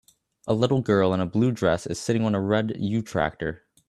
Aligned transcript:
A 0.47 0.55
little 0.55 0.81
girl 0.81 1.13
in 1.13 1.19
a 1.19 1.27
blue 1.27 1.51
dress 1.51 1.85
is 1.85 1.99
sitting 1.99 2.25
on 2.25 2.33
a 2.33 2.41
red 2.41 2.73
you 2.79 3.03
tractor 3.03 3.67